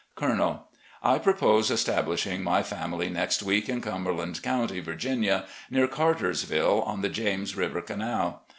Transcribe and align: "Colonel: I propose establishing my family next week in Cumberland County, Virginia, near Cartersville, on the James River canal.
"Colonel: 0.15 0.67
I 1.03 1.19
propose 1.19 1.69
establishing 1.69 2.41
my 2.43 2.63
family 2.63 3.07
next 3.07 3.43
week 3.43 3.69
in 3.69 3.81
Cumberland 3.81 4.41
County, 4.41 4.79
Virginia, 4.79 5.45
near 5.69 5.87
Cartersville, 5.87 6.81
on 6.81 7.01
the 7.03 7.09
James 7.09 7.55
River 7.55 7.81
canal. 7.83 8.41